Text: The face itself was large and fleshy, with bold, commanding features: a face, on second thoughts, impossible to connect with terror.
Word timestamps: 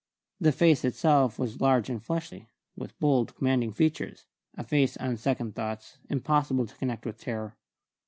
The 0.39 0.51
face 0.51 0.83
itself 0.83 1.37
was 1.37 1.61
large 1.61 1.87
and 1.87 2.01
fleshy, 2.03 2.47
with 2.75 2.97
bold, 2.99 3.35
commanding 3.35 3.71
features: 3.71 4.25
a 4.57 4.63
face, 4.63 4.97
on 4.97 5.15
second 5.17 5.53
thoughts, 5.53 5.99
impossible 6.09 6.65
to 6.65 6.75
connect 6.77 7.05
with 7.05 7.19
terror. 7.19 7.55